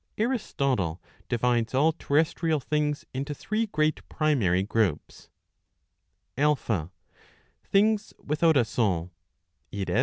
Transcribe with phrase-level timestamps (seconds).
[0.17, 0.99] Aristotle
[1.29, 5.29] divides all terrestrial things into three great primary groups:
[6.39, 9.11] |^5)^i''^&s without a soul,
[9.71, 9.85] i.e.